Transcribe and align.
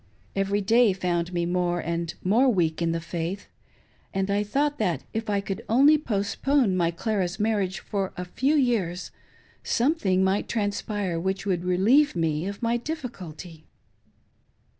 Every 0.35 0.61
day 0.61 0.93
found 0.93 1.31
me 1.31 1.45
more 1.45 1.79
and 1.79 2.11
more 2.23 2.49
weak 2.49 2.81
in 2.81 2.91
the 2.91 2.99
faith, 2.99 3.47
and 4.15 4.31
I 4.31 4.41
thought 4.41 4.79
that, 4.79 5.03
if 5.13 5.29
I 5.29 5.41
could 5.41 5.63
only 5.69 5.99
postpone 5.99 6.75
my 6.75 6.89
Clara's 6.89 7.39
marriage 7.39 7.79
for 7.81 8.11
a 8.17 8.25
few 8.25 8.55
years, 8.55 9.11
something 9.63 10.23
might 10.23 10.49
transpire 10.49 11.19
which 11.19 11.45
would 11.45 11.63
relieve 11.63 12.15
me 12.15 12.47
of 12.47 12.63
my 12.63 12.77
difficulty. 12.77 13.67